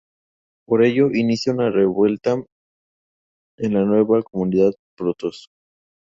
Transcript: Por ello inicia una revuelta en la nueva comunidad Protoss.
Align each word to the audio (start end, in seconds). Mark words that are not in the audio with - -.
Por 0.65 0.83
ello 0.83 1.11
inicia 1.13 1.53
una 1.53 1.69
revuelta 1.69 2.43
en 3.59 3.73
la 3.75 3.81
nueva 3.85 4.23
comunidad 4.23 4.73
Protoss. 4.97 5.47